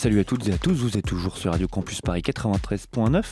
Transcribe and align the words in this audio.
Salut 0.00 0.20
à 0.20 0.24
toutes 0.24 0.48
et 0.48 0.52
à 0.54 0.56
tous, 0.56 0.72
vous 0.72 0.96
êtes 0.96 1.04
toujours 1.04 1.36
sur 1.36 1.52
Radio 1.52 1.68
Campus 1.68 2.00
Paris 2.00 2.22
93.9 2.22 3.22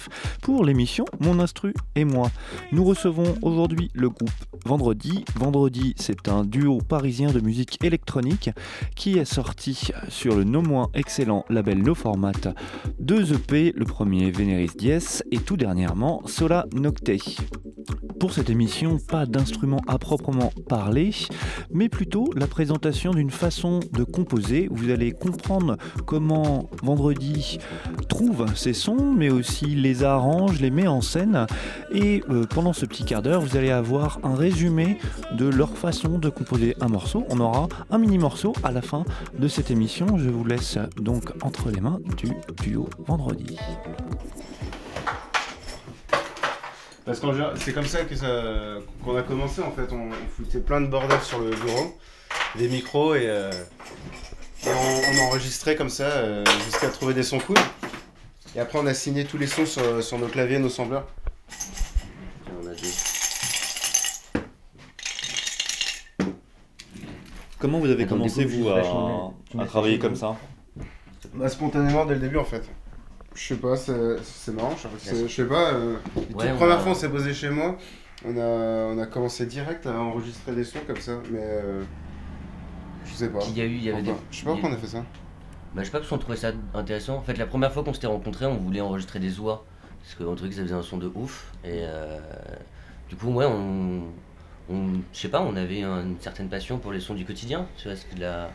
pour 0.43 0.67
l'émission 0.67 1.07
Mon 1.19 1.41
Instru 1.41 1.73
et 1.95 2.05
moi. 2.05 2.31
Nous 2.73 2.85
recevons 2.85 3.37
aujourd'hui 3.41 3.91
le 3.95 4.11
groupe 4.11 4.29
Vendredi. 4.67 5.25
Vendredi, 5.35 5.95
c'est 5.97 6.29
un 6.29 6.45
duo 6.45 6.77
parisien 6.87 7.33
de 7.33 7.41
musique 7.41 7.83
électronique 7.83 8.51
qui 8.97 9.17
est 9.17 9.25
sorti 9.25 9.93
sur 10.11 10.37
le 10.37 10.45
non 10.45 10.61
moins 10.61 10.91
excellent 10.93 11.47
label 11.49 11.83
No 11.83 11.95
Format 11.95 12.33
deux 12.99 13.33
EP, 13.33 13.73
le 13.75 13.87
premier 13.87 14.31
Veneris 14.31 14.73
Dies 14.77 15.23
et 15.31 15.39
tout 15.39 15.57
dernièrement 15.57 16.21
Sola 16.27 16.67
Nocte. 16.75 17.11
Pour 18.21 18.33
cette 18.33 18.51
émission, 18.51 18.99
pas 18.99 19.27
d'instrument 19.27 19.81
à 19.87 19.97
proprement 19.99 20.53
parler, 20.69 21.13
mais 21.73 21.89
plutôt 21.89 22.29
la 22.35 22.49
présentation 22.49 23.13
d'une 23.13 23.31
façon 23.31 23.79
de 23.93 24.03
composer. 24.03 24.69
Vous 24.73 24.91
allez 24.91 25.13
comprendre 25.13 25.77
comment 26.05 26.58
Vendredi 26.83 27.59
trouve 28.09 28.55
ses 28.55 28.73
sons, 28.73 29.15
mais 29.17 29.31
aussi 29.31 29.67
les 29.67 30.05
arrange, 30.05 30.61
les 30.61 30.71
met 30.71 30.87
en 30.87 31.01
scène. 31.01 31.47
Et 31.93 32.23
euh, 32.31 32.45
pendant 32.47 32.73
ce 32.73 32.87
petit 32.87 33.05
quart 33.05 33.23
d'heure, 33.23 33.41
vous 33.41 33.57
allez 33.57 33.71
avoir 33.71 34.19
un 34.23 34.35
résumé 34.35 34.99
de 35.33 35.47
leur 35.47 35.77
façon 35.77 36.19
de 36.19 36.29
composer 36.29 36.75
un 36.81 36.89
morceau. 36.89 37.25
On 37.31 37.41
aura 37.41 37.69
un 37.91 37.99
mini 37.99 38.19
morceau 38.19 38.53
à 38.63 38.73
la 38.73 38.83
fin 38.83 39.05
de 39.39 39.49
cette 39.49 39.71
émission. 39.71 40.07
Je 40.17 40.29
vous 40.31 40.45
laisse 40.45 40.79
donc 40.97 41.33
entre 41.43 41.71
les 41.71 41.81
mains 41.81 42.01
du 42.17 42.33
duo 42.63 42.89
Vendredi. 43.07 43.57
Parce 47.09 47.21
qu'en 47.21 47.33
c'est 47.55 47.73
comme 47.73 47.87
ça 47.87 48.05
que 48.05 48.15
ça 48.15 48.27
qu'on 49.03 49.17
a 49.17 49.23
commencé 49.23 49.63
en 49.63 49.73
fait. 49.73 49.91
On, 49.93 50.11
foutait 50.37 50.61
plein 50.61 50.83
de 50.83 50.89
bordel 50.89 51.19
sur 51.23 51.39
le 51.39 51.51
bureau, 51.51 51.97
des 52.57 52.69
micros 52.69 53.15
et, 53.15 53.27
euh, 53.29 53.51
et 53.51 54.28
on, 55.21 55.25
enregistrait 55.27 55.77
comme 55.77 55.89
ça 55.91 56.05
euh, 56.05 56.45
jusqu'à 56.65 56.89
trouver 56.89 57.15
des 57.15 57.23
sons 57.23 57.39
cool. 57.39 57.57
Et 58.57 58.61
après 58.61 58.79
on 58.79 58.87
a 58.87 58.95
signé 58.95 59.25
tous 59.25 59.39
les 59.39 59.47
sons 59.47 59.67
sur, 59.67 60.03
sur 60.03 60.19
nos 60.19 60.27
claviers, 60.29 60.59
nos 60.59 60.69
sampleurs. 60.69 61.07
Tiens, 61.49 62.55
on 62.63 62.67
a 62.67 62.75
des- 62.75 62.89
Comment 67.59 67.81
vous 67.81 67.91
avez 67.91 68.05
Attends, 68.05 68.17
commencé, 68.17 68.45
vous, 68.45 68.69
à, 68.69 69.65
travailler 69.67 69.99
comme 69.99 70.15
ça 70.15 70.37
Bah, 71.35 71.49
spontanément 71.49 72.05
dès 72.07 72.15
le 72.15 72.21
début 72.21 72.37
en 72.39 72.45
fait. 72.45 72.63
Je 73.35 73.49
sais 73.49 73.57
pas, 73.57 73.77
c'est 73.77 74.17
c'est 74.23 74.53
marrant. 74.53 74.75
Je 75.05 75.27
sais 75.29 75.45
pas. 75.45 75.73
euh, 75.73 75.95
Ouais, 76.17 76.23
toute 76.27 76.37
on 76.53 76.57
première 76.57 76.77
a- 76.77 76.81
fois 76.81 76.93
on 76.93 76.95
s'est 76.95 77.09
posé 77.09 77.35
chez 77.35 77.51
moi. 77.51 77.77
On 78.25 78.37
a, 78.37 78.41
on 78.95 78.99
a 78.99 79.07
commencé 79.07 79.47
direct 79.47 79.87
à 79.87 79.93
enregistrer 80.01 80.53
des 80.53 80.65
sons 80.65 80.81
comme 80.87 80.97
ça, 81.01 81.13
mais 81.31 81.39
euh, 81.41 81.83
sais 83.19 83.31
pas. 83.31 83.41
Il 83.49 83.57
y 83.57 83.61
a 83.61 83.65
eu, 83.65 83.75
il 83.75 83.83
y 83.83 83.91
avait 83.91 84.03
des. 84.03 84.11
Pourquoi 84.11 84.27
Je 84.31 84.37
sais 84.37 84.45
pas 84.45 84.53
pourquoi 84.53 84.71
on 84.71 84.73
a 84.73 84.77
fait 84.77 84.87
ça. 84.87 85.05
Bah, 85.75 85.83
je 85.83 85.85
sais 85.85 85.91
pas 85.91 85.99
parce 85.99 86.11
qu'on 86.11 86.19
trouvait 86.19 86.37
ça 86.37 86.53
intéressant. 86.75 87.17
En 87.17 87.23
fait, 87.23 87.37
la 87.37 87.47
première 87.47 87.73
fois 87.73 87.85
qu'on 87.85 87.93
s'était 87.93 88.07
rencontrés, 88.07 88.47
on 88.47 88.57
voulait 88.57 88.81
enregistrer 88.81 89.21
des 89.21 89.39
oies. 89.39 89.65
Parce 90.01 90.15
qu'on 90.15 90.35
trouvait 90.35 90.51
que 90.51 90.57
ça 90.57 90.63
faisait 90.63 90.75
un 90.75 90.83
son 90.83 90.97
de 90.97 91.11
ouf. 91.15 91.53
Et 91.65 91.81
euh, 91.83 92.19
du 93.09 93.17
coup, 93.17 93.29
ouais, 93.29 93.47
on. 93.47 94.03
on 94.71 94.87
je 95.13 95.19
sais 95.19 95.29
pas, 95.29 95.43
on 95.43 95.57
avait 95.57 95.83
une 95.83 96.17
certaine 96.21 96.49
passion 96.49 96.79
pour 96.79 96.93
les 96.93 97.01
sons 97.01 97.15
du 97.15 97.25
quotidien. 97.25 97.67
Tu 97.77 97.85
vois, 97.85 97.93
parce 97.93 98.05
que 98.05 98.19
la... 98.21 98.51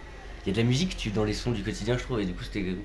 il 0.46 0.50
y 0.50 0.52
a 0.52 0.54
de 0.54 0.62
la 0.62 0.68
musique 0.68 0.98
tu, 0.98 1.12
dans 1.12 1.24
les 1.24 1.34
sons 1.34 1.52
du 1.52 1.64
quotidien, 1.64 1.98
je 1.98 2.04
trouve. 2.04 2.20
Et 2.20 2.26
du 2.26 2.34
coup, 2.34 2.44
c'était. 2.44 2.76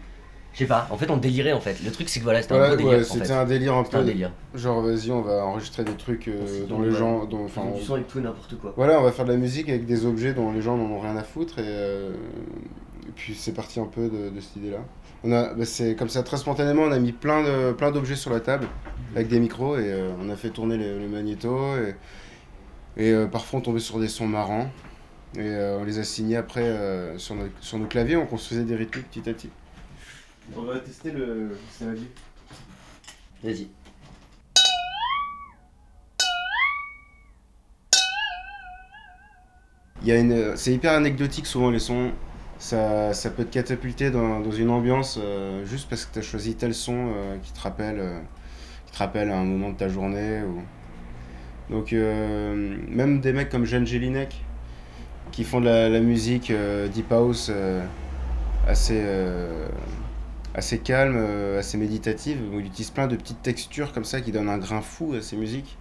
Je 0.59 0.65
sais 0.65 0.69
pas, 0.69 0.89
en 0.91 0.97
fait, 0.97 1.09
on 1.09 1.17
délirait 1.19 1.53
en 1.53 1.61
fait. 1.61 1.77
Le 1.85 1.93
truc, 1.93 2.09
c'est 2.09 2.19
que 2.19 2.25
voilà, 2.25 2.43
c'était 2.43 2.55
un 2.55 2.61
Ouais, 2.61 2.67
gros 2.71 2.77
délire. 2.79 2.91
ouais, 2.93 3.01
en 3.01 3.05
c'était 3.15 3.27
fait. 3.27 3.33
un 3.33 3.45
délire 3.45 3.75
un 3.77 3.85
peu. 3.85 4.03
délire. 4.03 4.33
Genre, 4.57 4.83
vas-y, 4.83 5.13
on 5.13 5.23
va 5.23 5.45
enregistrer 5.45 5.85
des 5.85 5.93
trucs 5.93 6.27
euh, 6.27 6.65
On 6.65 6.67
dont 6.69 6.83
les 6.83 6.91
gens. 6.91 7.27
Dont, 7.27 7.45
enfin, 7.45 7.63
Enfin, 7.65 7.79
du 7.79 7.85
son 7.85 7.95
avec 7.95 8.09
tout 8.09 8.19
n'importe 8.19 8.57
quoi. 8.59 8.73
voilà, 8.77 8.99
on 8.99 9.05
va 9.05 9.13
faire 9.13 9.25
de 9.25 9.31
la 9.31 9.39
musique 9.39 9.69
avec 9.69 9.87
des 9.87 10.05
objets 10.05 10.35
dont 10.35 10.51
les 10.53 10.61
gens 10.61 10.77
n'en 10.77 10.91
ont 10.91 10.99
rien 10.99 11.17
à 11.17 11.23
foutre 11.23 11.61
et, 11.61 11.63
euh, 11.65 12.11
et 13.07 13.13
puis 13.15 13.35
c'est 13.37 13.53
parti 13.53 13.79
un 13.79 13.85
peu 13.87 14.09
de, 14.09 14.31
de 14.31 14.41
cette 14.41 14.57
idée-là. 14.57 14.79
On 15.23 15.31
a, 15.31 15.55
bah, 15.55 15.65
c'est 15.65 15.95
comme 15.95 16.09
ça 16.09 16.25
très 16.25 16.37
spontanément, 16.39 16.83
on 16.83 16.91
a 16.93 16.99
mis 16.99 17.13
plein 17.13 17.43
de 17.45 17.73
plein 17.73 17.93
d'objets 17.93 18.17
sur 18.17 18.33
la 18.33 18.41
table 18.41 18.67
avec 19.15 19.29
des 19.29 19.39
micros 19.39 19.77
et 19.79 19.93
euh, 19.93 20.11
on 20.21 20.29
a 20.29 20.35
fait 20.37 20.51
tourner 20.51 20.77
les, 20.77 20.99
les 20.99 21.07
magnétos 21.07 21.77
et, 22.97 23.05
et 23.05 23.27
parfois 23.31 23.61
on 23.61 23.63
tombait 23.63 23.79
sur 23.81 24.01
des 24.01 24.09
sons 24.09 24.27
marrants 24.27 24.69
et 25.37 25.55
on 25.81 25.85
les 25.85 25.99
a 26.01 26.05
signés 26.05 26.37
après 26.37 26.65
sur, 27.17 27.35
nos, 27.37 27.45
sur 27.61 27.79
nos 27.79 27.87
claviers, 27.87 28.17
on 28.17 28.27
construisait 28.27 28.65
des 28.65 28.75
rythmiques 28.75 29.09
petit 29.11 29.29
à 29.31 29.33
petit. 29.35 29.51
On 30.57 30.63
va 30.63 30.79
tester 30.81 31.11
le. 31.11 31.57
Vie. 31.81 32.09
Vas-y. 33.43 33.69
Il 40.03 40.09
y 40.09 40.13
a 40.13 40.19
une, 40.19 40.57
c'est 40.57 40.73
hyper 40.73 40.93
anecdotique 40.93 41.47
souvent 41.47 41.71
les 41.71 41.79
sons. 41.79 42.13
Ça, 42.59 43.13
ça 43.15 43.31
peut 43.31 43.45
te 43.45 43.53
catapulter 43.53 44.11
dans, 44.11 44.41
dans 44.41 44.51
une 44.51 44.71
ambiance 44.71 45.19
euh, 45.23 45.65
juste 45.65 45.89
parce 45.89 46.07
que 46.07 46.15
tu 46.15 46.19
as 46.19 46.23
choisi 46.23 46.57
tel 46.57 46.75
son 46.75 47.13
euh, 47.15 47.37
qui, 47.43 47.53
te 47.53 47.61
rappelle, 47.61 48.01
euh, 48.01 48.21
qui 48.87 48.93
te 48.93 48.99
rappelle 48.99 49.31
un 49.31 49.45
moment 49.45 49.71
de 49.71 49.77
ta 49.77 49.89
journée. 49.89 50.43
Ou... 50.43 50.63
Donc 51.71 51.93
euh, 51.93 52.77
même 52.89 53.21
des 53.21 53.33
mecs 53.33 53.49
comme 53.49 53.65
Jeanne 53.65 53.87
Jelinek 53.87 54.45
qui 55.31 55.45
font 55.45 55.61
de 55.61 55.67
la, 55.67 55.89
la 55.89 56.01
musique 56.01 56.51
euh, 56.51 56.89
deep 56.89 57.13
house 57.13 57.49
euh, 57.51 57.85
assez, 58.67 59.01
euh, 59.01 59.69
assez 60.59 60.79
calme, 60.79 61.17
euh, 61.17 61.61
assez 61.61 61.79
méditative, 61.79 62.39
où 62.53 62.61
il 62.61 62.67
utilise 62.67 62.91
plein 62.91 63.07
de 63.07 63.17
petites 63.17 63.43
textures 63.43 63.93
comme 63.93 64.05
ça 64.05 64.21
qui 64.21 64.33
donnent 64.33 64.49
un 64.49 64.59
grain 64.59 64.83
fou 64.83 65.15
à 65.15 65.23
ses 65.23 65.37
musiques. 65.37 65.79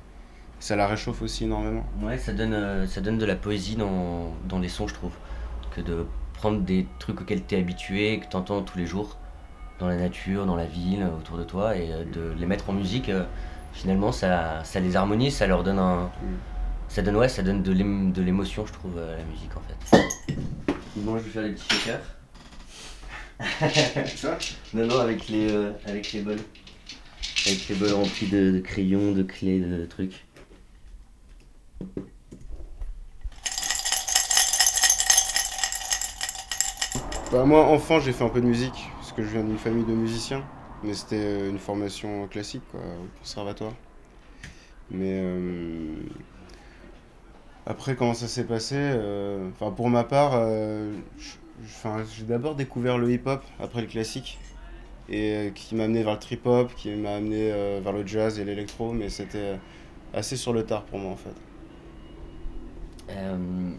Ça 0.59 0.75
la 0.75 0.88
réchauffe 0.88 1.21
aussi 1.21 1.43
énormément. 1.43 1.85
Ouais, 2.01 2.17
ça 2.17 2.33
donne, 2.33 2.53
euh, 2.53 2.87
ça 2.87 3.01
donne 3.01 3.17
de 3.17 3.25
la 3.25 3.35
poésie 3.35 3.75
dans, 3.75 4.33
dans 4.47 4.59
les 4.59 4.69
sons, 4.69 4.87
je 4.87 4.93
trouve. 4.93 5.13
Que 5.75 5.81
de 5.81 6.05
prendre 6.33 6.61
des 6.61 6.87
trucs 6.99 7.21
auxquels 7.21 7.45
tu 7.45 7.55
es 7.55 7.59
habitué, 7.59 8.19
que 8.19 8.27
tu 8.29 8.35
entends 8.35 8.61
tous 8.61 8.77
les 8.77 8.85
jours, 8.85 9.17
dans 9.79 9.87
la 9.87 9.97
nature, 9.97 10.45
dans 10.45 10.55
la 10.55 10.66
ville, 10.66 11.05
autour 11.19 11.37
de 11.37 11.43
toi, 11.43 11.75
et 11.75 11.91
euh, 11.91 12.03
de 12.05 12.33
les 12.39 12.45
mettre 12.45 12.69
en 12.69 12.73
musique, 12.73 13.09
euh, 13.09 13.25
finalement, 13.73 14.11
ça, 14.11 14.63
ça 14.63 14.79
les 14.79 14.95
harmonise, 14.95 15.35
ça 15.35 15.45
leur 15.45 15.63
donne 15.63 15.79
un. 15.79 16.09
Ça 16.89 17.01
donne, 17.01 17.17
ouais, 17.17 17.29
ça 17.29 17.43
donne 17.43 17.63
de 17.63 17.71
l'ém- 17.73 18.11
de 18.13 18.21
l'émotion, 18.21 18.66
je 18.66 18.73
trouve, 18.73 18.97
à 18.97 19.17
la 19.17 19.23
musique, 19.25 19.51
en 19.55 19.61
fait. 19.61 20.33
Moi, 20.95 21.17
je 21.19 21.23
vais 21.23 21.29
faire 21.29 21.43
des 21.43 21.51
petits 21.51 21.75
shakers. 21.75 21.99
Ça 24.15 24.37
Non, 24.73 24.85
non, 24.87 24.99
avec 24.99 25.27
les, 25.29 25.49
euh, 25.51 25.71
avec 25.85 26.11
les 26.13 26.21
bols. 26.21 26.39
Avec 27.45 27.67
les 27.69 27.75
bols 27.75 27.93
remplis 27.93 28.27
de, 28.27 28.51
de 28.51 28.59
crayons, 28.59 29.11
de 29.11 29.23
clés, 29.23 29.59
de 29.59 29.85
trucs. 29.85 30.25
Bah, 37.31 37.43
moi, 37.43 37.65
enfant, 37.65 37.99
j'ai 37.99 38.13
fait 38.13 38.23
un 38.23 38.29
peu 38.29 38.41
de 38.41 38.45
musique, 38.45 38.89
parce 38.97 39.11
que 39.11 39.23
je 39.23 39.27
viens 39.29 39.43
d'une 39.43 39.57
famille 39.57 39.85
de 39.85 39.93
musiciens. 39.93 40.43
Mais 40.83 40.93
c'était 40.93 41.15
euh, 41.17 41.49
une 41.49 41.57
formation 41.59 42.27
classique, 42.27 42.61
quoi, 42.71 42.79
au 42.79 43.19
conservatoire. 43.19 43.73
Mais 44.89 45.19
euh, 45.21 45.95
après, 47.65 47.95
comment 47.95 48.13
ça 48.13 48.27
s'est 48.27 48.45
passé 48.45 48.75
euh, 48.77 49.49
Enfin, 49.51 49.71
pour 49.71 49.89
ma 49.89 50.03
part, 50.03 50.31
euh, 50.35 50.93
je- 51.17 51.35
enfin, 51.63 52.03
j'ai 52.16 52.23
d'abord 52.25 52.56
découvert 52.56 52.97
le 52.97 53.12
hip-hop 53.12 53.44
après 53.59 53.81
le 53.81 53.88
classique, 53.88 54.40
et 55.09 55.34
euh, 55.35 55.51
qui 55.51 55.75
m'a 55.75 55.85
amené 55.85 56.03
vers 56.03 56.13
le 56.13 56.20
trip-hop, 56.20 56.73
qui 56.76 56.91
m'a 56.91 57.16
amené 57.16 57.52
euh, 57.52 57.81
vers 57.84 57.93
le 57.93 58.05
jazz 58.08 58.40
et 58.40 58.46
l'électro, 58.46 58.93
mais 58.93 59.09
c'était 59.09 59.59
assez 60.14 60.37
sur 60.37 60.53
le 60.53 60.66
tard 60.66 60.85
pour 60.85 60.99
moi, 60.99 61.11
en 61.11 61.17
fait. 61.17 61.35
Euh, 63.09 63.35
m- 63.35 63.78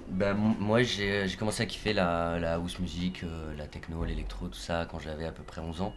moi, 0.58 0.82
j'ai 0.82 1.26
commencé 1.38 1.62
à 1.62 1.66
kiffer 1.66 1.92
la, 1.92 2.38
la 2.38 2.54
house 2.54 2.78
music, 2.78 3.24
euh, 3.24 3.54
la 3.56 3.66
techno, 3.66 4.04
l'électro, 4.04 4.48
tout 4.48 4.58
ça, 4.58 4.86
quand 4.90 4.98
j'avais 4.98 5.26
à 5.26 5.32
peu 5.32 5.42
près 5.42 5.60
11 5.60 5.80
ans. 5.82 5.94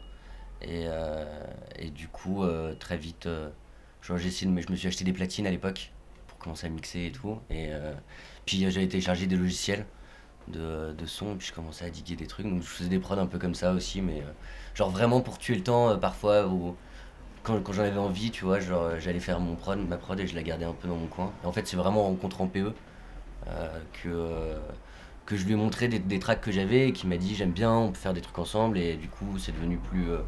Et, 0.61 0.85
euh, 0.87 1.25
et 1.79 1.89
du 1.91 2.07
coup, 2.07 2.43
euh, 2.43 2.75
très 2.75 2.97
vite, 2.97 3.25
euh, 3.27 3.49
j'ai 4.03 4.27
essayé 4.27 4.51
me- 4.51 4.61
je 4.61 4.71
me 4.71 4.75
suis 4.75 4.87
acheté 4.87 5.03
des 5.05 5.13
platines 5.13 5.47
à 5.47 5.51
l'époque 5.51 5.91
pour 6.27 6.37
commencer 6.39 6.67
à 6.67 6.69
mixer 6.69 7.07
et 7.07 7.11
tout. 7.11 7.39
Et 7.49 7.67
euh, 7.71 7.93
puis, 8.45 8.65
euh, 8.65 8.71
j'avais 8.71 8.87
téléchargé 8.87 9.27
des 9.27 9.37
logiciels 9.37 9.85
de, 10.47 10.93
de 10.93 11.05
son, 11.05 11.33
et 11.33 11.35
puis 11.35 11.47
je 11.47 11.53
commençais 11.53 11.85
à 11.85 11.89
diguer 11.89 12.15
des 12.15 12.27
trucs. 12.27 12.47
Donc, 12.47 12.61
je 12.61 12.67
faisais 12.67 12.89
des 12.89 12.99
prods 12.99 13.17
un 13.19 13.25
peu 13.27 13.39
comme 13.39 13.55
ça 13.55 13.73
aussi, 13.73 14.01
mais 14.01 14.19
euh, 14.21 14.31
genre 14.75 14.89
vraiment 14.89 15.21
pour 15.21 15.37
tuer 15.37 15.55
le 15.55 15.63
temps, 15.63 15.89
euh, 15.89 15.97
parfois, 15.97 16.47
ou 16.47 16.75
quand, 17.43 17.59
quand 17.63 17.73
j'en 17.73 17.83
avais 17.83 17.97
envie, 17.99 18.31
tu 18.31 18.45
vois, 18.45 18.59
genre, 18.59 18.83
euh, 18.83 18.99
j'allais 18.99 19.19
faire 19.19 19.39
mon 19.39 19.55
prod, 19.55 19.79
ma 19.87 19.97
prod, 19.97 20.19
et 20.19 20.27
je 20.27 20.35
la 20.35 20.43
gardais 20.43 20.65
un 20.65 20.73
peu 20.73 20.87
dans 20.87 20.95
mon 20.97 21.07
coin. 21.07 21.31
Et 21.43 21.47
en 21.47 21.51
fait, 21.51 21.67
c'est 21.67 21.77
vraiment 21.77 22.01
en 22.01 22.09
rencontrant 22.09 22.47
PE 22.47 22.73
euh, 23.47 23.79
que, 24.03 24.09
euh, 24.09 24.57
que 25.25 25.35
je 25.37 25.45
lui 25.45 25.53
ai 25.53 25.55
montré 25.55 25.87
des, 25.87 25.99
des 25.99 26.19
tracks 26.19 26.41
que 26.41 26.51
j'avais 26.51 26.89
et 26.89 26.93
qui 26.93 27.07
m'a 27.07 27.17
dit 27.17 27.35
j'aime 27.35 27.51
bien, 27.51 27.71
on 27.73 27.89
peut 27.91 27.97
faire 27.99 28.13
des 28.13 28.21
trucs 28.21 28.37
ensemble 28.39 28.77
et 28.77 28.95
du 28.95 29.07
coup 29.07 29.37
c'est 29.39 29.51
devenu 29.53 29.77
plus, 29.77 30.09
euh, 30.11 30.19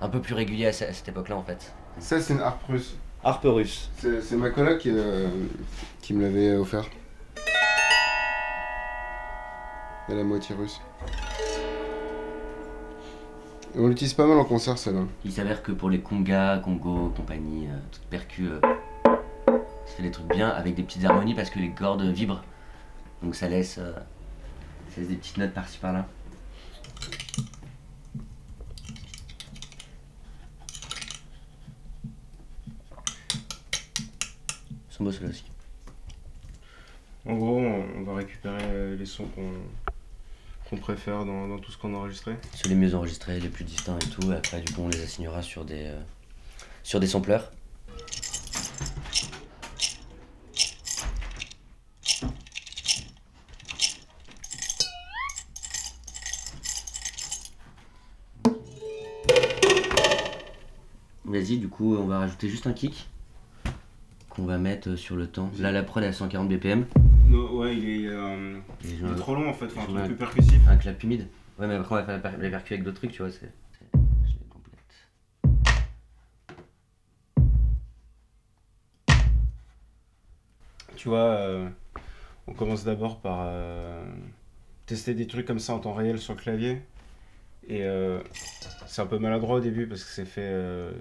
un 0.00 0.08
peu 0.08 0.20
plus 0.20 0.34
régulier 0.34 0.66
à, 0.66 0.72
ce- 0.72 0.84
à 0.84 0.92
cette 0.92 1.08
époque-là 1.08 1.36
en 1.36 1.42
fait. 1.42 1.72
Ça, 1.98 2.20
c'est 2.20 2.32
une 2.34 2.40
harpe 2.40 2.62
russe. 2.68 2.94
Harpe 3.24 3.44
russe. 3.44 3.90
C'est 3.98 4.20
c'est 4.22 4.36
ma 4.36 4.50
coloc 4.50 4.78
qui, 4.78 4.90
euh, 4.90 5.28
qui 6.00 6.14
me 6.14 6.22
l'avait 6.22 6.54
offert. 6.56 6.86
Elle 10.08 10.18
est 10.18 10.20
à 10.20 10.24
moitié 10.24 10.54
russe. 10.54 10.80
Et 13.74 13.78
on 13.78 13.88
l'utilise 13.88 14.12
pas 14.14 14.26
mal 14.26 14.36
en 14.38 14.44
concert, 14.44 14.76
celle-là. 14.76 15.04
Il 15.24 15.32
s'avère 15.32 15.62
que 15.62 15.72
pour 15.72 15.88
les 15.88 16.00
congas, 16.00 16.58
Congo, 16.58 17.10
compagnie, 17.16 17.68
euh, 17.68 17.78
toute 17.90 18.02
percu, 18.02 18.48
euh, 18.48 18.60
ça 19.86 19.94
fait 19.96 20.02
des 20.02 20.10
trucs 20.10 20.28
bien 20.28 20.48
avec 20.48 20.74
des 20.74 20.82
petites 20.82 21.04
harmonies 21.04 21.34
parce 21.34 21.48
que 21.50 21.58
les 21.58 21.70
cordes 21.70 22.02
vibrent. 22.02 22.42
Donc 23.22 23.34
ça 23.34 23.48
laisse, 23.48 23.78
euh, 23.78 23.92
ça 24.90 25.00
laisse 25.00 25.08
des 25.08 25.16
petites 25.16 25.38
notes 25.38 25.54
par-ci 25.54 25.78
par-là. 25.78 26.06
Ils 34.90 34.94
sont 34.94 35.04
beaux 35.04 35.12
ceux-là 35.12 35.30
aussi. 35.30 35.44
En 37.24 37.34
gros, 37.34 37.58
on, 37.58 37.84
on 37.98 38.02
va 38.02 38.14
récupérer 38.16 38.58
euh, 38.62 38.96
les 38.96 39.06
sons 39.06 39.26
qu'on 39.34 39.52
qu'on 40.72 40.78
préfère 40.78 41.26
dans, 41.26 41.58
tout 41.58 41.70
ce 41.70 41.76
qu'on 41.76 41.92
a 41.94 41.98
enregistré. 41.98 42.34
Ceux 42.54 42.70
les 42.70 42.74
mieux 42.74 42.94
enregistrés, 42.94 43.38
les 43.38 43.50
plus 43.50 43.64
distincts 43.64 43.98
et 43.98 44.08
tout. 44.08 44.32
Et 44.32 44.36
après, 44.36 44.58
du 44.62 44.72
coup, 44.72 44.80
on 44.80 44.88
les 44.88 45.02
assignera 45.02 45.42
sur 45.42 45.66
des, 45.66 45.84
euh, 45.84 46.00
sur 46.82 46.98
des 46.98 47.06
sampleurs. 47.06 47.52
Vas-y, 61.26 61.58
du 61.58 61.68
coup, 61.68 61.96
on 61.96 62.06
va 62.06 62.20
rajouter 62.20 62.48
juste 62.48 62.66
un 62.66 62.72
kick 62.72 63.10
qu'on 64.30 64.46
va 64.46 64.56
mettre 64.56 64.96
sur 64.96 65.16
le 65.16 65.26
temps. 65.26 65.50
Là, 65.58 65.70
la 65.70 65.82
prod 65.82 66.02
est 66.02 66.06
à 66.06 66.12
140 66.14 66.48
BPM. 66.48 66.86
Non, 67.32 67.50
ouais, 67.54 67.74
il 67.74 68.04
est, 68.04 68.08
euh, 68.08 68.58
il 68.84 69.06
est 69.06 69.16
trop 69.16 69.34
long 69.34 69.48
en 69.48 69.54
fait, 69.54 69.66
faut 69.68 69.80
un 69.80 69.84
truc 69.86 70.04
plus 70.04 70.16
percussif. 70.16 70.60
un 70.68 70.76
clap 70.76 71.02
humide. 71.02 71.28
Ouais, 71.58 71.66
mais 71.66 71.76
après, 71.76 71.94
on 71.94 71.98
va 71.98 72.04
faire 72.04 72.16
la 72.22 72.30
per- 72.30 72.36
les 72.38 72.50
percus 72.50 72.72
avec 72.72 72.84
d'autres 72.84 72.98
trucs, 72.98 73.12
tu 73.12 73.22
vois. 73.22 73.30
C'est... 73.30 73.50
je 73.94 74.32
les 74.34 74.46
complète. 74.50 74.78
Tu 80.96 81.08
vois, 81.08 81.18
euh, 81.20 81.68
on 82.46 82.52
commence 82.52 82.84
d'abord 82.84 83.20
par 83.20 83.38
euh, 83.46 84.04
tester 84.86 85.14
des 85.14 85.26
trucs 85.26 85.46
comme 85.46 85.58
ça 85.58 85.74
en 85.74 85.78
temps 85.78 85.94
réel 85.94 86.18
sur 86.18 86.34
le 86.34 86.38
clavier. 86.40 86.82
Et 87.66 87.82
euh, 87.84 88.20
c'est 88.86 89.00
un 89.02 89.06
peu 89.06 89.18
maladroit 89.18 89.56
au 89.56 89.60
début 89.60 89.86
parce 89.86 90.04
que 90.04 90.10
c'est 90.10 90.24
fait, 90.26 90.42
euh, 90.44 90.92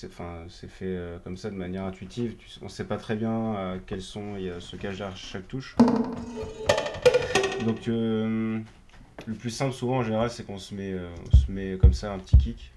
c'est, 0.00 0.06
enfin, 0.06 0.44
fait 0.48 0.86
euh, 0.86 1.18
comme 1.22 1.36
ça 1.36 1.50
de 1.50 1.56
manière 1.56 1.84
intuitive. 1.84 2.34
Tu- 2.38 2.58
on 2.62 2.68
sait 2.70 2.84
pas 2.84 2.96
très 2.96 3.16
bien 3.16 3.52
à 3.52 3.74
quel 3.86 4.00
son 4.00 4.34
il 4.38 4.44
y 4.44 4.50
a- 4.50 4.58
se 4.58 4.76
cache 4.76 4.96
derrière 4.96 5.14
chaque 5.14 5.46
touche. 5.46 5.76
Donc 7.66 7.86
euh, 7.88 8.60
le 9.26 9.34
plus 9.34 9.50
simple 9.50 9.74
souvent 9.74 9.98
en 9.98 10.02
général 10.02 10.30
c'est 10.30 10.46
qu'on 10.46 10.56
se 10.56 10.74
met, 10.74 10.92
euh, 10.92 11.10
on 11.30 11.36
se 11.36 11.52
met 11.52 11.76
comme 11.78 11.92
ça 11.92 12.14
un 12.14 12.18
petit 12.18 12.38
kick. 12.38 12.72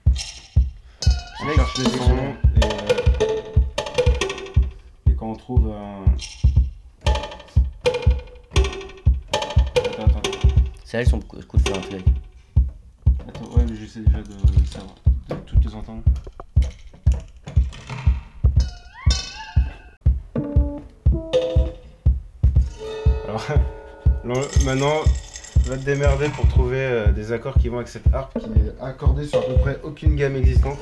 On 1.41 1.55
cherche 1.55 1.77
les 1.77 1.85
sons 1.85 2.35
et, 2.61 2.65
euh, 2.65 2.99
et 5.09 5.15
quand 5.15 5.31
on 5.31 5.35
trouve 5.35 5.71
un... 5.71 6.03
Attends, 9.75 10.05
attends, 10.07 10.21
C'est 10.83 10.97
elle 10.97 11.07
son 11.07 11.21
coup 11.21 11.37
de 11.37 11.43
feu 11.69 11.73
un 11.73 13.27
attends, 13.29 13.45
ouais 13.55 13.63
mais 13.69 13.77
j'essaie 13.77 14.01
déjà 14.01 14.17
de, 14.17 14.59
de 14.59 14.65
savoir, 14.67 14.95
de 15.29 15.35
toutes 15.45 15.63
les 15.63 15.73
entendre. 15.73 16.03
Maintenant, 24.63 25.03
va 25.65 25.77
te 25.77 25.83
démerder 25.83 26.29
pour 26.29 26.47
trouver 26.47 26.79
euh, 26.79 27.11
des 27.11 27.31
accords 27.31 27.55
qui 27.55 27.69
vont 27.69 27.77
avec 27.77 27.87
cette 27.87 28.13
harpe 28.13 28.37
qui 28.39 28.45
est 28.45 28.83
accordée 28.83 29.25
sur 29.25 29.39
à 29.39 29.43
peu 29.43 29.55
près 29.55 29.79
aucune 29.83 30.15
gamme 30.15 30.35
existante. 30.35 30.77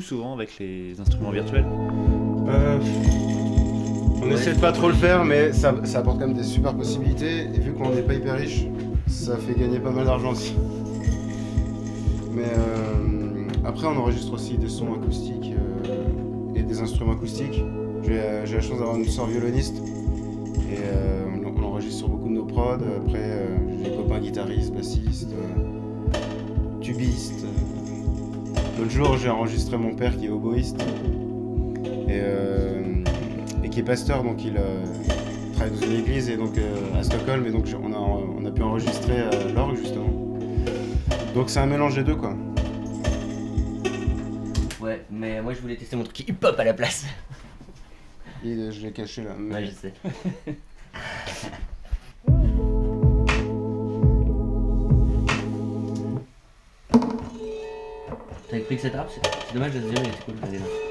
Souvent 0.00 0.34
avec 0.34 0.58
les 0.58 1.00
instruments 1.00 1.30
virtuels 1.30 1.66
Euh, 2.48 2.78
on 4.22 4.30
essaie 4.30 4.54
de 4.54 4.60
pas 4.60 4.72
trop 4.72 4.88
le 4.88 4.94
faire, 4.94 5.24
mais 5.24 5.52
ça, 5.52 5.70
apporte 5.70 6.18
quand 6.18 6.26
même 6.26 6.36
des 6.36 6.42
super 6.42 6.74
possibilités. 6.74 7.42
Et 7.54 7.58
vu 7.60 7.72
qu'on 7.72 7.90
n'est 7.90 8.02
pas 8.02 8.14
hyper 8.14 8.34
riche, 8.34 8.66
ça 9.06 9.36
fait 9.36 9.58
gagner 9.58 9.78
pas 9.78 9.90
mal 9.90 10.06
d'argent 10.06 10.32
aussi. 10.32 10.54
Mais 12.32 12.44
euh, 12.44 13.48
après, 13.64 13.86
on 13.86 13.96
enregistre 13.96 14.32
aussi 14.34 14.58
des 14.58 14.68
sons 14.68 14.94
acoustiques 14.94 15.52
euh, 15.52 16.54
et 16.54 16.62
des 16.62 16.80
instruments 16.80 17.12
acoustiques. 17.12 17.62
J'ai 18.04 18.54
la 18.54 18.60
chance 18.60 18.78
d'avoir 18.78 18.96
une 18.96 19.06
sœur 19.06 19.26
violoniste 19.26 19.76
et 20.70 20.78
on, 21.44 21.58
on 21.58 21.64
enregistre 21.64 21.98
sur 21.98 22.08
beaucoup 22.08 22.28
de 22.28 22.34
nos 22.34 22.44
prods. 22.44 22.74
Après, 23.04 23.48
j'ai 23.82 23.90
des 23.90 23.96
copains 23.96 24.20
guitaristes, 24.20 24.72
bassistes, 24.72 25.34
tubistes. 26.80 27.45
L'autre 28.78 28.90
jour, 28.90 29.16
j'ai 29.16 29.30
enregistré 29.30 29.76
mon 29.78 29.94
père 29.94 30.16
qui 30.16 30.26
est 30.26 30.28
oboïste 30.28 30.80
et, 32.08 32.20
euh, 32.20 32.82
et 33.64 33.68
qui 33.70 33.80
est 33.80 33.82
pasteur, 33.82 34.22
donc 34.22 34.44
il 34.44 34.56
euh, 34.58 34.84
travaille 35.54 35.72
dans 35.78 35.86
une 35.86 35.92
église 36.00 36.28
et 36.28 36.36
donc 36.36 36.58
euh, 36.58 36.98
à 36.98 37.02
Stockholm, 37.02 37.46
et 37.46 37.50
donc 37.50 37.66
on 37.82 37.92
a, 37.92 37.96
on 37.96 38.44
a 38.44 38.50
pu 38.50 38.62
enregistrer 38.62 39.24
l'orgue 39.54 39.76
justement. 39.76 40.38
Donc 41.34 41.48
c'est 41.50 41.60
un 41.60 41.66
mélange 41.66 41.94
des 41.96 42.04
deux 42.04 42.16
quoi. 42.16 42.34
Ouais, 44.80 45.02
mais 45.10 45.40
moi 45.42 45.54
je 45.54 45.60
voulais 45.60 45.76
tester 45.76 45.96
mon 45.96 46.04
truc 46.04 46.20
hip-hop 46.28 46.58
à 46.58 46.64
la 46.64 46.74
place. 46.74 47.06
Et 48.44 48.70
je 48.70 48.82
l'ai 48.82 48.92
caché 48.92 49.22
là. 49.24 49.30
mais- 49.38 49.54
Ouais, 49.54 49.66
je 49.66 49.70
sais. 49.72 49.92
T'avais 58.76 58.76
pris 58.76 58.76
que 58.76 58.82
cette 58.82 58.94
rap, 58.94 59.10
c'est 59.10 59.46
c'est 59.46 59.54
dommage, 59.54 59.74
la 59.74 59.80
deuxième 59.80 60.04
elle 60.04 60.10
était 60.10 60.22
cool, 60.24 60.34
allez 60.42 60.85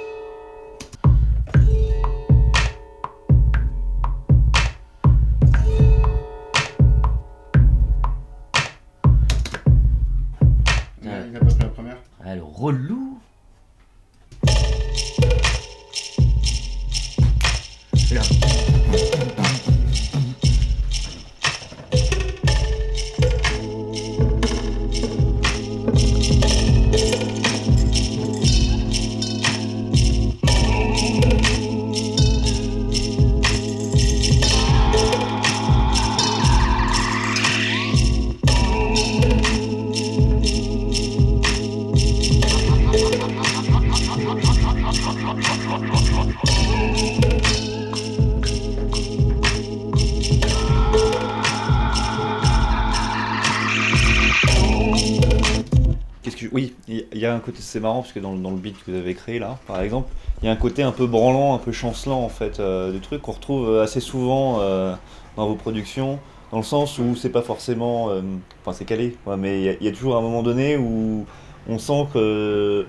côté 57.46 57.60
c'est 57.62 57.80
marrant 57.80 58.02
parce 58.02 58.12
que 58.14 58.20
dans, 58.20 58.34
le- 58.34 58.40
dans 58.40 58.52
le 58.52 58.58
beat 58.58 58.76
que 58.84 58.92
vous 58.92 58.98
avez 58.98 59.14
créé 59.14 59.40
là, 59.40 59.58
par 59.68 59.82
exemple, 59.82 60.10
il 60.42 60.46
y 60.46 60.50
a 60.50 60.52
un 60.52 60.56
côté 60.58 60.84
un 60.84 60.92
peu 60.92 61.08
branlant, 61.08 61.56
un 61.56 61.60
peu 61.60 61.72
chancelant 61.72 62.22
en 62.24 62.30
fait 62.30 62.60
euh, 62.60 62.92
du 62.92 63.00
truc 63.00 63.22
qu'on 63.22 63.32
retrouve 63.34 63.70
euh, 63.70 63.84
assez 63.84 64.00
souvent 64.00 64.60
euh, 64.62 64.94
dans 65.38 65.48
vos 65.48 65.56
productions, 65.56 66.20
dans 66.52 66.58
le 66.58 66.64
sens 66.64 67.00
où 67.00 67.16
c'est 67.16 67.30
pas 67.30 67.42
forcément, 67.42 68.10
euh, 68.10 68.22
enfin 68.64 68.76
c'est 68.78 68.86
calé, 68.86 69.16
ouais, 69.26 69.38
mais 69.38 69.60
il 69.60 69.64
y 69.66 69.70
a- 69.70 69.74
il 69.80 69.86
y, 69.86 69.90
a 69.90 69.92
toujours 69.92 70.18
un 70.18 70.22
moment 70.22 70.44
donné 70.44 70.78
où 70.78 71.26
on 71.70 71.78
sent 71.80 72.08
que 72.14 72.86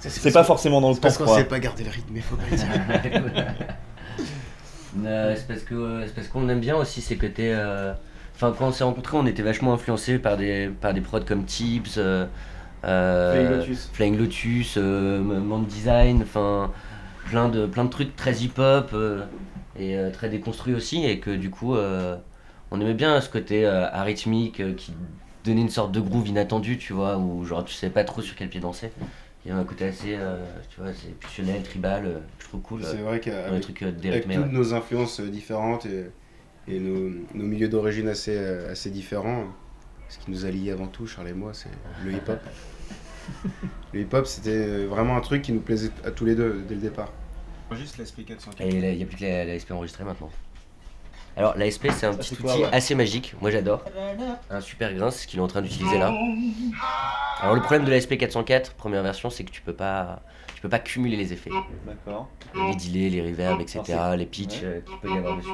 C'est 0.00 0.32
pas 0.32 0.44
forcément 0.44 0.80
dans 0.80 0.90
le 0.90 0.94
temps 0.96 1.00
Parce 1.02 1.18
qu'on 1.18 1.26
sait 1.34 1.44
pas 1.44 1.58
garder 1.58 1.84
le 1.84 1.90
rythme, 1.90 2.10
mais 2.12 2.20
faut 2.20 2.36
pas 2.36 2.54
dire. 2.54 2.66
Euh, 5.04 5.34
c'est 5.36 5.46
parce 5.46 5.60
que 5.60 6.04
c'est 6.06 6.14
parce 6.14 6.28
qu'on 6.28 6.48
aime 6.48 6.60
bien 6.60 6.76
aussi 6.76 7.00
ces 7.02 7.16
côtés. 7.16 7.52
euh, 7.54 7.92
Enfin, 8.34 8.54
quand 8.58 8.68
on 8.68 8.72
s'est 8.72 8.84
rencontrés, 8.84 9.16
on 9.16 9.26
était 9.26 9.42
vachement 9.42 9.72
influencés 9.74 10.18
par 10.18 10.36
des 10.36 10.70
par 10.80 10.92
des 10.94 11.00
prods 11.00 11.20
comme 11.20 11.44
Tips, 11.44 11.98
Flying 12.82 13.48
Lotus. 13.50 13.90
Flying 13.92 14.18
Lotus, 14.18 14.74
euh, 14.76 15.20
Monde 15.20 15.66
Design, 15.66 16.22
enfin 16.22 16.72
plein 17.28 17.48
de 17.48 17.66
plein 17.66 17.84
de 17.84 17.90
trucs 17.90 18.14
très 18.14 18.34
hip-hop 18.34 18.90
euh, 18.92 19.24
et 19.78 19.96
euh, 19.96 20.10
très 20.10 20.28
déconstruits 20.28 20.74
aussi, 20.74 21.04
et 21.04 21.18
que 21.18 21.30
du 21.30 21.50
coup, 21.50 21.74
euh, 21.74 22.16
on 22.70 22.80
aimait 22.80 22.94
bien 22.94 23.20
ce 23.20 23.28
côté 23.28 23.66
euh, 23.66 23.90
arythmique 23.90 24.60
euh, 24.60 24.74
qui 24.74 24.92
donnait 25.44 25.60
une 25.60 25.70
sorte 25.70 25.92
de 25.92 26.00
groove 26.00 26.28
inattendu, 26.28 26.78
tu 26.78 26.92
vois, 26.92 27.18
où 27.18 27.44
genre 27.44 27.64
tu 27.64 27.74
sais 27.74 27.90
pas 27.90 28.04
trop 28.04 28.20
sur 28.22 28.36
quel 28.36 28.48
pied 28.48 28.60
danser. 28.60 28.90
Il 29.44 29.50
y 29.50 29.52
a 29.52 29.56
un 29.56 29.64
côté 29.64 29.84
assez, 29.84 30.16
euh, 30.16 30.44
tu 30.70 30.80
vois, 30.80 30.92
c'est 30.92 31.16
pulsionnel, 31.20 31.62
tribal, 31.62 32.04
euh, 32.04 32.18
je 32.40 32.46
trouve 32.46 32.62
cool. 32.62 32.80
C'est 32.82 32.98
euh, 32.98 33.04
vrai 33.04 33.20
qu'avec 33.20 33.60
trucs 33.60 33.82
euh, 33.82 33.92
avec 34.04 34.24
toutes 34.24 34.36
ouais. 34.36 34.48
nos 34.50 34.74
influences 34.74 35.20
euh, 35.20 35.28
différentes 35.28 35.86
et, 35.86 36.06
et 36.66 36.80
nos, 36.80 37.10
nos 37.32 37.44
milieux 37.44 37.68
d'origine 37.68 38.08
assez, 38.08 38.36
euh, 38.36 38.72
assez 38.72 38.90
différents, 38.90 39.44
ce 40.08 40.18
qui 40.18 40.30
nous 40.30 40.44
a 40.44 40.50
liés 40.50 40.70
avant 40.72 40.86
tout, 40.86 41.06
Charles 41.06 41.28
et 41.28 41.32
moi, 41.34 41.52
c'est 41.54 41.68
le 42.04 42.12
hip-hop. 42.12 42.40
le 43.92 44.00
hip-hop, 44.00 44.26
c'était 44.26 44.50
euh, 44.50 44.86
vraiment 44.86 45.16
un 45.16 45.20
truc 45.20 45.42
qui 45.42 45.52
nous 45.52 45.60
plaisait 45.60 45.90
à 46.04 46.10
tous 46.10 46.24
les 46.24 46.34
deux 46.34 46.64
dès 46.68 46.74
le 46.74 46.80
départ. 46.80 47.12
Juste 47.72 47.98
l'esprit 47.98 48.24
404. 48.24 48.60
Et 48.60 48.68
il 48.92 48.96
n'y 48.96 49.02
a 49.02 49.06
plus 49.06 49.16
que 49.16 49.24
la, 49.24 49.44
la 49.44 49.54
enregistrée 49.76 50.04
maintenant. 50.04 50.30
Alors 51.38 51.54
la 51.58 51.68
SP 51.68 51.92
c'est 51.92 52.06
un 52.06 52.14
petit 52.14 52.32
outil 52.32 52.42
quoi, 52.42 52.56
ouais 52.56 52.68
assez 52.72 52.94
magique, 52.94 53.34
moi 53.42 53.50
j'adore. 53.50 53.84
Un 54.48 54.60
super 54.62 54.94
grain, 54.94 55.10
c'est 55.10 55.24
ce 55.24 55.26
qu'il 55.26 55.38
est 55.38 55.42
en 55.42 55.48
train 55.48 55.60
d'utiliser 55.60 55.98
là. 55.98 56.14
Alors 57.42 57.54
le 57.54 57.60
problème 57.60 57.84
de 57.84 57.90
la 57.90 58.00
SP 58.00 58.16
404, 58.16 58.72
première 58.72 59.02
version, 59.02 59.28
c'est 59.28 59.44
que 59.44 59.50
tu 59.50 59.60
peux 59.60 59.74
pas 59.74 60.22
tu 60.54 60.62
peux 60.62 60.70
pas 60.70 60.78
cumuler 60.78 61.16
les 61.18 61.34
effets. 61.34 61.50
D'accord. 61.84 62.30
Les 62.54 62.74
delays, 62.76 63.10
les 63.10 63.20
reverbs, 63.20 63.60
etc., 63.60 63.82
les 64.16 64.24
pitchs 64.24 64.62
Ouais. 64.62 64.64
euh, 64.64 64.80
qu'il 64.80 64.98
peut 65.00 65.10
y 65.14 65.18
avoir 65.18 65.36
dessus. 65.36 65.48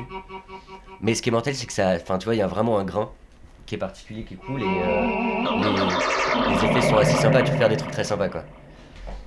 Mais 1.00 1.16
ce 1.16 1.22
qui 1.22 1.30
est 1.30 1.32
mortel, 1.32 1.56
c'est 1.56 1.66
que 1.66 1.72
ça. 1.72 1.96
Enfin 2.00 2.18
tu 2.18 2.26
vois, 2.26 2.36
il 2.36 2.38
y 2.38 2.42
a 2.42 2.46
vraiment 2.46 2.78
un 2.78 2.84
grain 2.84 3.10
qui 3.66 3.74
est 3.74 3.78
particulier, 3.78 4.24
qui 4.24 4.34
est 4.34 4.38
cool 4.38 4.62
et 4.62 4.64
euh, 4.64 5.06
les, 5.56 6.54
les 6.54 6.64
effets 6.64 6.88
sont 6.88 6.96
assez 6.96 7.16
sympas, 7.16 7.42
tu 7.42 7.52
peux 7.52 7.58
faire 7.58 7.68
des 7.68 7.76
trucs 7.76 7.92
très 7.92 8.04
sympas 8.04 8.28
quoi. 8.28 8.44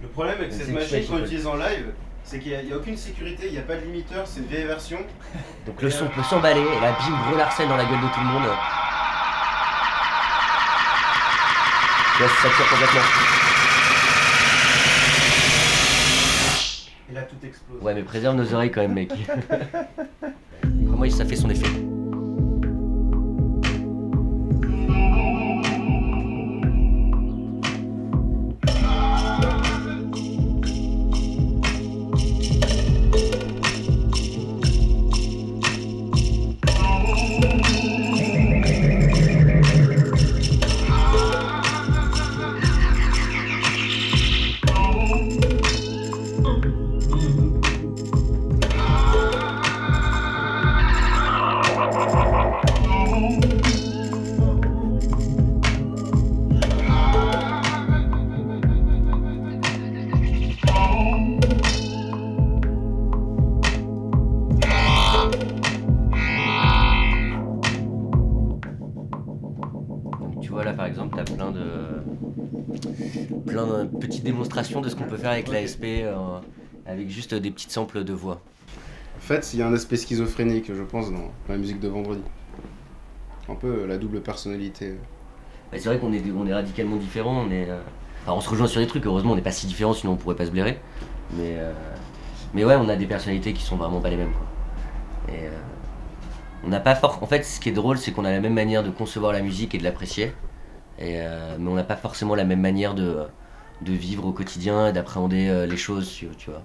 Le 0.01 0.07
problème 0.07 0.35
avec 0.39 0.53
cette 0.53 0.69
machine 0.69 1.05
qu'on 1.07 1.19
utilise 1.19 1.47
en 1.47 1.55
live, 1.55 1.93
c'est 2.23 2.39
qu'il 2.39 2.51
n'y 2.51 2.73
a, 2.73 2.75
aucune 2.75 2.97
sécurité, 2.97 3.47
il 3.47 3.53
n'y 3.53 3.59
a 3.59 3.61
pas 3.61 3.75
de 3.75 3.81
limiteur, 3.81 4.25
c'est 4.25 4.39
une 4.39 4.47
vieille 4.47 4.65
version. 4.65 4.97
Donc 5.65 5.81
le 5.81 5.89
son 5.89 6.07
peut 6.07 6.23
s'emballer 6.23 6.61
et 6.61 6.81
là 6.81 6.91
bim 6.99 7.17
gros 7.27 7.37
Larsen 7.37 7.69
dans 7.69 7.77
la 7.77 7.85
gueule 7.85 8.01
de 8.01 8.07
tout 8.13 8.19
le 8.19 8.25
monde. 8.25 8.43
Vois, 12.17 12.27
ça 12.27 12.49
tire 12.55 12.69
complètement. 12.69 13.01
Et 17.09 17.13
là 17.13 17.21
tout 17.23 17.45
explose. 17.45 17.81
Ouais 17.81 17.93
mais 17.93 18.03
préserve 18.03 18.35
nos 18.35 18.53
oreilles 18.53 18.71
quand 18.71 18.81
même 18.81 18.93
mec. 18.93 19.11
Comment 20.61 21.09
ça 21.09 21.25
fait 21.25 21.35
son 21.35 21.49
effet 21.49 21.94
faire 75.25 75.33
avec 75.33 75.47
l'ASP 75.47 75.83
euh, 75.85 76.39
avec 76.85 77.09
juste 77.09 77.33
des 77.33 77.49
petites 77.49 77.71
samples 77.71 78.03
de 78.03 78.13
voix. 78.13 78.41
En 79.17 79.21
fait, 79.21 79.53
il 79.53 79.59
y 79.59 79.63
a 79.63 79.67
un 79.67 79.73
aspect 79.73 79.97
schizophrénique, 79.97 80.71
je 80.71 80.83
pense, 80.83 81.11
dans 81.11 81.31
la 81.49 81.57
musique 81.57 81.79
de 81.79 81.87
vendredi. 81.87 82.21
Un 83.49 83.55
peu 83.55 83.67
euh, 83.67 83.87
la 83.87 83.97
double 83.97 84.21
personnalité. 84.21 84.95
Bah, 85.71 85.77
c'est 85.79 85.89
vrai 85.89 85.97
qu'on 85.97 86.13
est, 86.13 86.21
on 86.31 86.45
est 86.45 86.53
radicalement 86.53 86.97
différents, 86.97 87.41
on 87.41 87.51
est. 87.51 87.69
euh, 87.69 87.79
enfin, 88.23 88.33
on 88.33 88.41
se 88.41 88.49
rejoint 88.49 88.67
sur 88.67 88.81
des 88.81 88.87
trucs, 88.87 89.05
heureusement 89.05 89.31
on 89.31 89.35
n'est 89.35 89.41
pas 89.41 89.51
si 89.51 89.65
différents 89.65 89.93
sinon 89.93 90.13
on 90.13 90.15
pourrait 90.15 90.35
pas 90.35 90.45
se 90.45 90.51
blairer. 90.51 90.79
Mais, 91.33 91.55
euh, 91.57 91.73
mais 92.53 92.63
ouais, 92.63 92.75
on 92.75 92.87
a 92.87 92.95
des 92.95 93.07
personnalités 93.07 93.53
qui 93.53 93.63
sont 93.63 93.77
vraiment 93.77 94.01
pas 94.01 94.09
les 94.09 94.17
mêmes 94.17 94.33
quoi. 94.33 95.33
Et 95.33 95.45
euh, 95.45 95.49
on 96.63 96.69
n'a 96.69 96.79
pas. 96.79 96.99
En 97.03 97.25
fait, 97.25 97.43
ce 97.43 97.59
qui 97.59 97.69
est 97.69 97.71
drôle, 97.71 97.97
c'est 97.97 98.11
qu'on 98.11 98.25
a 98.25 98.31
la 98.31 98.41
même 98.41 98.53
manière 98.53 98.83
de 98.83 98.91
concevoir 98.91 99.33
la 99.33 99.41
musique 99.41 99.73
et 99.73 99.79
de 99.79 99.83
l'apprécier. 99.83 100.33
Et, 100.99 101.19
euh, 101.21 101.57
mais 101.59 101.69
on 101.69 101.73
n'a 101.73 101.83
pas 101.83 101.95
forcément 101.95 102.35
la 102.35 102.45
même 102.45 102.61
manière 102.61 102.93
de, 102.93 103.25
de 103.81 103.91
vivre 103.93 104.25
au 104.25 104.31
quotidien 104.31 104.87
et 104.89 104.93
d'appréhender 104.93 105.47
euh, 105.49 105.65
les 105.65 105.77
choses, 105.77 106.11
tu, 106.13 106.27
tu 106.37 106.49
vois. 106.49 106.61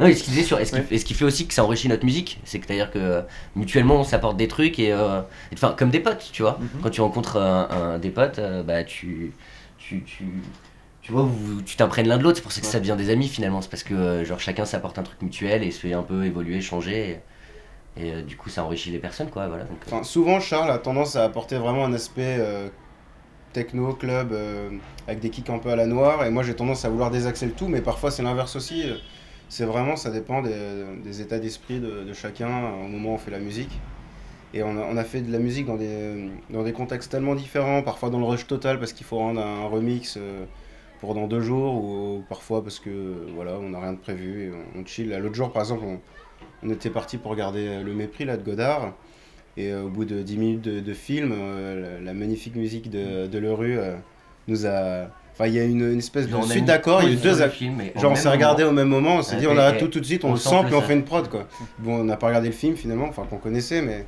Non, 0.00 0.06
et 0.06 0.14
ce 0.14 0.24
qu'il 0.24 0.32
disait 0.32 0.44
sur, 0.46 0.58
et 0.58 0.64
ce, 0.64 0.72
qui, 0.72 0.78
Ouais. 0.78 0.86
et 0.90 0.98
ce 0.98 1.04
qui 1.04 1.14
fait 1.14 1.24
aussi 1.24 1.46
que 1.46 1.52
ça 1.54 1.64
enrichit 1.64 1.88
notre 1.88 2.04
musique, 2.04 2.40
c'est 2.44 2.58
que 2.58 2.66
c'est-à-dire 2.66 2.90
que 2.90 2.98
euh, 2.98 3.22
mutuellement 3.54 3.96
on 3.96 4.04
s'apporte 4.04 4.36
des 4.36 4.48
trucs 4.48 4.78
et, 4.78 4.90
euh, 4.92 5.20
enfin 5.52 5.74
comme 5.78 5.90
des 5.90 6.00
potes, 6.00 6.30
tu 6.32 6.42
vois. 6.42 6.58
Mhm. 6.60 6.80
Quand 6.82 6.90
tu 6.90 7.00
rencontres 7.02 7.36
un, 7.36 7.68
un- 7.70 7.98
des 7.98 8.10
potes, 8.10 8.38
euh, 8.38 8.62
bah 8.62 8.84
tu, 8.84 9.32
tu, 9.78 10.02
tu, 10.04 10.24
tu 11.02 11.12
vois, 11.12 11.22
vous- 11.24 11.60
tu 11.62 11.76
t'imprègnes 11.76 12.08
l'un 12.08 12.16
de 12.18 12.22
l'autre. 12.22 12.36
C'est 12.38 12.42
pour 12.42 12.52
ça 12.52 12.60
que 12.62 12.66
ça 12.66 12.80
devient 12.80 12.96
des 12.96 13.10
amis 13.10 13.28
finalement. 13.28 13.60
C'est 13.60 13.70
parce 13.70 13.82
que 13.82 13.94
euh, 13.94 14.24
genre 14.24 14.40
chacun 14.40 14.64
s'apporte 14.64 14.98
un 14.98 15.02
truc 15.02 15.20
mutuel 15.20 15.62
et 15.62 15.70
se 15.70 15.80
fait 15.80 15.92
un 15.92 16.02
peu 16.02 16.24
évoluer, 16.24 16.60
changer. 16.62 17.20
Et, 17.96 18.06
et, 18.06 18.12
euh, 18.14 18.22
du 18.22 18.36
coup, 18.38 18.48
ça 18.48 18.64
enrichit 18.64 18.90
les 18.90 18.98
personnes, 18.98 19.28
quoi. 19.28 19.46
Voilà. 19.48 19.64
Donc, 19.64 19.76
euh, 19.86 19.90
Enfin, 19.94 20.02
souvent, 20.04 20.40
Charles 20.40 20.70
a 20.70 20.78
tendance 20.78 21.16
à 21.16 21.24
apporter 21.24 21.58
vraiment 21.58 21.84
un 21.84 21.92
aspect 21.92 22.36
euh, 22.40 22.70
techno, 23.52 23.92
club, 23.94 24.32
euh, 24.32 24.70
avec 25.06 25.20
des 25.20 25.30
kicks 25.30 25.50
un 25.50 25.58
peu 25.58 25.70
à 25.70 25.76
la 25.76 25.86
noire. 25.86 26.24
Et 26.24 26.30
moi, 26.30 26.42
j'ai 26.42 26.54
tendance 26.54 26.84
à 26.84 26.88
vouloir 26.88 27.10
désaxer 27.10 27.46
le 27.46 27.52
tout, 27.52 27.68
mais 27.68 27.80
parfois, 27.80 28.10
c'est 28.10 28.22
l'inverse 28.22 28.56
aussi. 28.56 28.84
C'est 29.48 29.64
vraiment, 29.64 29.96
ça 29.96 30.10
dépend 30.10 30.42
des, 30.42 31.20
états 31.20 31.38
d'esprit 31.38 31.80
de, 31.80 32.12
chacun 32.14 32.72
au 32.84 32.88
moment 32.88 33.10
où 33.10 33.14
on 33.14 33.18
fait 33.18 33.30
la 33.30 33.38
musique. 33.38 33.78
Et 34.54 34.62
on 34.62 34.96
a, 34.96 35.04
fait 35.04 35.22
de 35.22 35.32
la 35.32 35.38
musique 35.38 35.66
dans 35.66 35.76
des, 35.76 36.28
dans 36.50 36.62
des 36.62 36.72
contextes 36.72 37.10
tellement 37.10 37.34
différents, 37.34 37.82
parfois 37.82 38.10
dans 38.10 38.18
le 38.18 38.26
rush 38.26 38.46
total 38.46 38.78
parce 38.78 38.92
qu'il 38.92 39.06
faut 39.06 39.16
rendre 39.16 39.40
un 39.40 39.66
remix 39.66 40.18
euh, 40.18 40.44
pour 41.00 41.14
dans 41.14 41.26
deux 41.26 41.40
jours, 41.40 41.74
ou 41.82 42.22
parfois 42.28 42.62
parce 42.62 42.78
que 42.78 43.26
voilà, 43.34 43.54
on 43.54 43.70
n'a 43.70 43.80
rien 43.80 43.94
de 43.94 43.98
prévu 43.98 44.48
et 44.48 44.52
on, 44.78 44.84
chill. 44.84 45.10
L'autre 45.10 45.34
jour, 45.34 45.52
par 45.52 45.62
exemple, 45.62 45.84
on, 45.86 46.00
on 46.62 46.70
était 46.70 46.90
parti 46.90 47.16
pour 47.16 47.30
regarder 47.30 47.82
Le 47.82 47.94
Mépris 47.94 48.26
là, 48.26 48.36
de 48.36 48.42
Godard. 48.42 48.92
Et 49.56 49.70
euh, 49.70 49.82
au 49.84 49.88
bout 49.88 50.04
de 50.04 50.22
10 50.22 50.36
minutes 50.38 50.62
de, 50.62 50.80
de 50.80 50.94
film, 50.94 51.32
euh, 51.32 51.98
la, 51.98 52.04
la 52.06 52.14
magnifique 52.14 52.56
musique 52.56 52.90
de, 52.90 53.26
de 53.26 53.38
euh, 53.78 53.96
nous 54.48 54.66
a. 54.66 55.08
Enfin, 55.34 55.46
il 55.46 55.54
y 55.54 55.60
a 55.60 55.64
une, 55.64 55.92
une 55.92 55.98
espèce 55.98 56.28
de 56.28 56.40
suite 56.42 56.56
mis 56.56 56.62
d'accords, 56.62 57.02
il 57.02 57.08
y 57.08 57.10
a 57.10 57.14
eu 57.14 57.16
deux 57.16 57.30
sur 57.30 57.38
le 57.38 57.42
accords. 57.44 57.56
film, 57.56 57.80
et 57.80 57.92
en 57.96 58.00
Genre, 58.00 58.12
on 58.12 58.14
s'est 58.14 58.28
regardé 58.30 58.64
moment- 58.64 58.72
au 58.72 58.74
même 58.76 58.88
moment, 58.88 59.16
on 59.16 59.22
s'est 59.22 59.36
dit, 59.36 59.46
on 59.46 59.56
arrête 59.56 59.78
tout 59.78 59.88
tout 59.88 60.00
de 60.00 60.04
suite, 60.04 60.24
on, 60.24 60.32
le 60.32 60.36
sample 60.36 60.72
et 60.72 60.74
on 60.76 60.82
fait 60.82 60.92
une 60.94 61.04
prod 61.04 61.26
quoi. 61.28 61.48
Bon, 61.78 62.00
on 62.00 62.04
n'a 62.04 62.16
pas 62.18 62.26
regardé 62.26 62.48
le 62.48 62.54
film 62.54 62.76
finalement, 62.76 63.06
enfin 63.08 63.24
qu'on 63.28 63.38
connaissait, 63.38 63.80
mais 63.80 64.04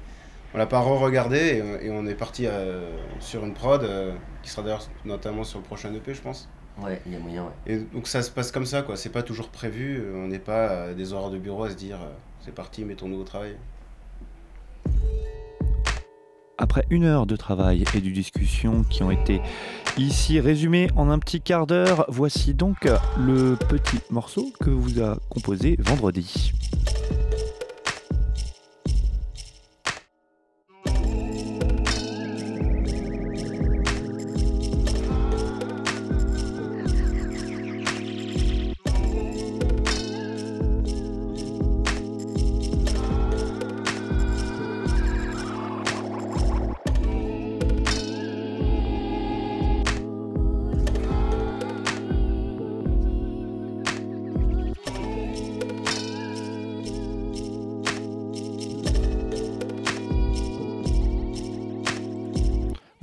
on 0.55 0.59
l'a 0.59 0.67
pas 0.67 0.81
re-regardé 0.81 1.63
et, 1.83 1.87
et 1.87 1.91
on 1.91 2.07
est 2.07 2.15
parti 2.15 2.45
euh, 2.47 2.91
sur 3.21 3.43
une 3.45 3.55
prod 3.55 3.83
euh, 3.83 4.13
qui 4.43 4.51
sera 4.51 4.63
d'ailleurs 4.63 4.87
notamment 5.07 5.45
sur 5.45 5.59
le 5.61 5.65
prochain 5.65 5.93
EP, 5.95 6.13
je 6.13 6.21
pense. 6.21 6.49
Ouais, 6.83 7.01
il 7.07 7.13
y 7.13 7.17
a 7.17 7.19
moyen, 7.19 7.45
ouais. 7.45 7.73
Et 7.75 7.79
donc 7.79 8.07
ça 8.07 8.21
se 8.23 8.31
passe 8.31 8.53
comme 8.53 8.67
ça 8.67 8.83
quoi, 8.83 8.97
c'est 8.97 9.09
pas 9.09 9.23
toujours 9.23 9.49
prévu, 9.49 10.03
on 10.15 10.29
n'est 10.29 10.39
pas 10.39 10.93
des 10.93 11.13
horaires 11.15 11.31
de 11.31 11.39
bureau 11.39 11.65
à 11.65 11.71
se 11.71 11.75
dire, 11.77 11.99
c'est 12.45 12.55
parti, 12.55 12.85
mettons-nous 12.85 13.19
au 13.21 13.25
travail. 13.25 13.57
Après 16.57 16.87
une 16.91 17.05
heure 17.05 17.27
de 17.27 17.35
travail 17.35 17.85
et 17.95 18.01
de 18.01 18.11
discussion 18.11 18.85
qui 18.85 19.03
ont 19.03 19.11
été 19.11 19.41
ici 19.99 20.39
résumées 20.39 20.89
en 20.97 21.11
un 21.11 21.19
petit 21.19 21.41
quart 21.41 21.67
d'heure, 21.67 22.05
voici 22.09 22.55
donc 22.55 22.89
le 23.19 23.57
petit 23.69 23.99
morceau 24.11 24.53
que 24.61 24.71
vous 24.71 25.01
a 25.01 25.19
composé 25.31 25.77
vendredi. 25.81 26.53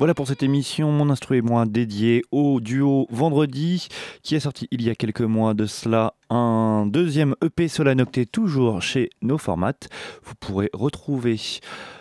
Voilà 0.01 0.15
pour 0.15 0.27
cette 0.27 0.41
émission 0.41 0.91
Mon 0.91 1.11
Instru 1.11 1.37
et 1.37 1.43
moi 1.43 1.67
dédiée 1.67 2.23
au 2.31 2.59
duo 2.59 3.05
Vendredi 3.11 3.87
qui 4.23 4.33
est 4.33 4.39
sorti 4.39 4.67
il 4.71 4.81
y 4.81 4.89
a 4.89 4.95
quelques 4.95 5.21
mois 5.21 5.53
de 5.53 5.67
cela 5.67 6.15
un 6.31 6.87
deuxième 6.87 7.35
EP 7.43 7.67
Solanocté 7.67 8.25
toujours 8.25 8.81
chez 8.81 9.11
No 9.21 9.37
Format. 9.37 9.75
Vous 10.23 10.33
pourrez 10.39 10.71
retrouver 10.73 11.39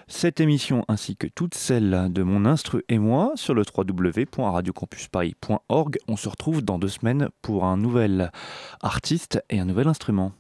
cette 0.09 0.41
émission 0.41 0.87
ainsi 0.89 1.15
que 1.15 1.27
toutes 1.27 1.55
celles 1.55 2.11
de 2.11 2.23
Mon 2.23 2.47
Instru 2.47 2.85
et 2.89 2.99
moi 2.99 3.33
sur 3.35 3.53
le 3.53 3.65
www.radiocampusparis.org. 3.77 5.99
On 6.09 6.17
se 6.17 6.31
retrouve 6.31 6.63
dans 6.63 6.79
deux 6.79 6.89
semaines 6.89 7.29
pour 7.43 7.67
un 7.67 7.77
nouvel 7.77 8.33
artiste 8.81 9.45
et 9.51 9.61
un 9.61 9.67
nouvel 9.67 9.89
instrument. 9.89 10.33